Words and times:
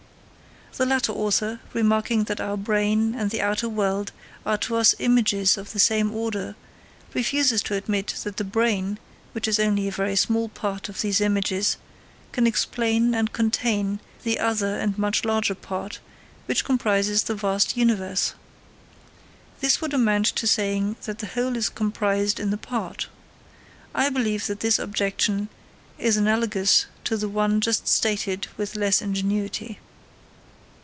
The 0.77 0.85
latter 0.87 1.11
author, 1.11 1.59
remarking 1.73 2.23
that 2.23 2.39
our 2.39 2.55
brain 2.57 3.13
and 3.13 3.29
the 3.29 3.41
outer 3.41 3.67
world 3.69 4.13
are 4.45 4.57
to 4.59 4.77
us 4.77 4.95
images 4.99 5.57
of 5.57 5.73
the 5.73 5.79
same 5.79 6.11
order, 6.13 6.55
refuses 7.13 7.61
to 7.63 7.75
admit 7.75 8.15
that 8.23 8.37
the 8.37 8.45
brain, 8.45 8.97
which 9.33 9.47
is 9.49 9.59
only 9.59 9.87
a 9.89 9.91
very 9.91 10.15
small 10.15 10.47
part 10.47 10.87
of 10.87 11.01
these 11.01 11.19
images, 11.19 11.75
can 12.31 12.47
explain 12.47 13.13
and 13.13 13.33
contain 13.33 13.99
the 14.23 14.39
other 14.39 14.77
and 14.79 14.97
much 14.97 15.25
larger 15.25 15.53
part, 15.55 15.99
which 16.45 16.63
comprises 16.65 17.23
the 17.23 17.35
vast 17.35 17.75
universe. 17.77 18.33
This 19.59 19.81
would 19.81 19.93
amount 19.93 20.27
to 20.27 20.47
saying 20.47 20.95
that 21.03 21.19
the 21.19 21.27
whole 21.27 21.57
is 21.57 21.67
comprised 21.69 22.39
in 22.39 22.49
the 22.49 22.57
part. 22.57 23.07
I 23.93 24.09
believe 24.09 24.47
that 24.47 24.61
this 24.61 24.79
objection 24.79 25.49
is 25.99 26.15
analogous 26.17 26.85
to 27.03 27.17
the 27.17 27.29
one 27.29 27.59
just 27.59 27.87
stated 27.89 28.47
with 28.55 28.77
less 28.77 29.01
ingenuity. 29.01 29.77